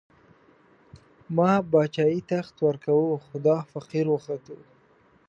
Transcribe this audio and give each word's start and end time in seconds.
ما 1.35 1.51
باچايي، 1.71 2.19
تخت 2.31 2.55
ورکوو، 2.65 3.21
خو 3.25 3.35
دا 3.45 3.57
فقير 3.71 4.05
وختو 4.13 4.55